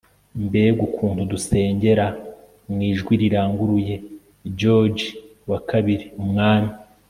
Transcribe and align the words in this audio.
mbega 0.45 0.79
ukuntu 0.89 1.21
dusengera 1.31 2.05
mu 2.71 2.79
ijwi 2.91 3.13
riranguruye 3.21 3.95
george 4.59 5.03
ii, 5.93 6.01
umwami 6.23 6.71